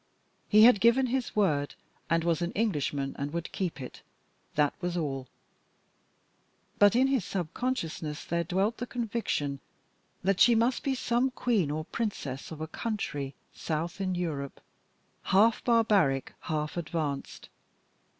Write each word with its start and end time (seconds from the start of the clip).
He 0.49 0.63
had 0.63 0.81
given 0.81 1.05
his 1.05 1.35
word, 1.35 1.75
and 2.09 2.23
was 2.23 2.41
an 2.41 2.51
Englishman 2.53 3.15
and 3.19 3.31
would 3.33 3.51
keep 3.51 3.79
it, 3.79 4.01
that 4.55 4.73
was 4.81 4.97
all. 4.97 5.27
But 6.79 6.95
in 6.95 7.05
his 7.05 7.23
subconsciousness 7.23 8.25
there 8.25 8.43
dwelt 8.43 8.77
the 8.77 8.87
conviction 8.87 9.59
that 10.23 10.39
she 10.39 10.55
must 10.55 10.81
be 10.81 10.95
some 10.95 11.29
Queen 11.29 11.69
or 11.69 11.85
Princess 11.85 12.49
of 12.49 12.61
a 12.61 12.67
country 12.67 13.35
south 13.53 14.01
in 14.01 14.15
Europe 14.15 14.59
half 15.25 15.63
barbaric, 15.63 16.33
half 16.39 16.77
advanced. 16.77 17.49